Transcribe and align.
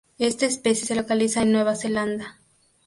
Esta 0.17 0.47
especie 0.47 0.87
se 0.87 0.95
localiza 0.95 1.43
en 1.43 1.51
Nueva 1.51 1.75
Zelanda. 1.75 2.39